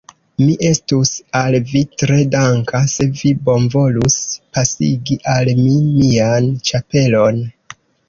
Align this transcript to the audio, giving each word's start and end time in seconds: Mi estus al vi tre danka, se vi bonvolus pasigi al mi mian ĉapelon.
Mi 0.43 0.53
estus 0.69 1.11
al 1.39 1.57
vi 1.73 1.81
tre 2.03 2.17
danka, 2.37 2.81
se 2.95 3.07
vi 3.21 3.35
bonvolus 3.51 4.19
pasigi 4.57 5.21
al 5.37 5.55
mi 5.63 5.79
mian 6.03 6.53
ĉapelon. 6.73 7.43